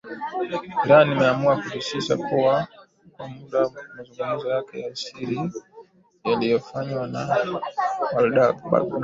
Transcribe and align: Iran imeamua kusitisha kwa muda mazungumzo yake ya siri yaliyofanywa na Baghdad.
Iran 0.83 1.07
imeamua 1.13 1.53
kusitisha 1.61 2.15
kwa 2.17 2.55
muda 3.31 3.69
mazungumzo 3.97 4.49
yake 4.49 4.79
ya 4.81 4.95
siri 4.99 5.37
yaliyofanywa 6.25 7.03
na 7.13 7.21
Baghdad. 8.71 8.99